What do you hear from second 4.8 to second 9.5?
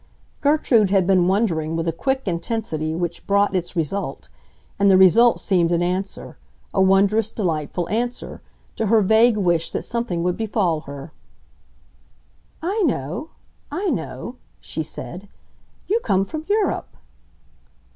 the result seemed an answer—a wondrous, delightful answer—to her vague